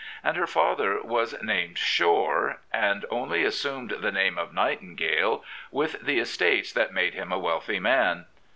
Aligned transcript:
And 0.23 0.35
her 0.35 0.47
father 0.47 0.99
was 1.03 1.39
named 1.43 1.77
Shore, 1.77 2.57
and 2.73 3.05
only 3.11 3.43
assumed 3.45 3.91
the 3.99 4.11
name 4.11 4.35
of 4.39 4.51
Nightin 4.51 4.95
gale 4.95 5.45
with 5.69 6.01
the 6.03 6.17
estates 6.17 6.73
that 6.73 6.91
made 6.91 7.13
him 7.13 7.31
a 7.31 7.37
wealthy 7.37 7.77
man. 7.79 8.25